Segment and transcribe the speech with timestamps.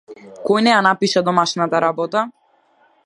[0.47, 2.25] Кој не ја напиша домашната работа?